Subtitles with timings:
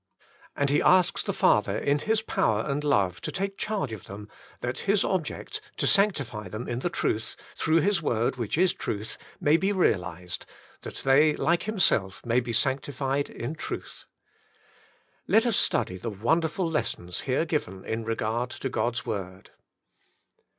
[0.55, 4.29] And He asks the Father in His power and love to take charge of them,
[4.61, 9.15] that His object— to sanctify them in the truth, through His word which is truth—
[9.49, 10.47] may be realised,
[10.81, 14.05] that they, like Himself, may be sanctified in truth.
[15.27, 19.51] Let us study the wonderful lessons here given in regard to God's word.